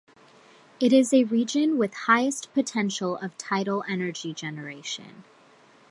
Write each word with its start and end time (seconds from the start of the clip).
It 0.79 0.93
is 0.93 1.13
a 1.13 1.25
region 1.25 1.77
with 1.77 1.93
highest 1.93 2.51
potential 2.55 3.17
of 3.17 3.37
tidal 3.37 3.83
energy 3.87 4.33
generation. 4.33 5.25